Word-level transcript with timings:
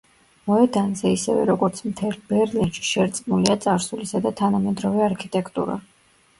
მოედანზე, 0.51 1.11
ისევე 1.17 1.43
როგორც 1.49 1.83
მთელ 1.91 2.17
ბერლინში, 2.33 2.87
შერწყმულია 2.93 3.61
წარსულისა 3.69 4.25
და 4.27 4.35
თანამედროვე 4.43 5.09
არქიტექტურა. 5.13 5.81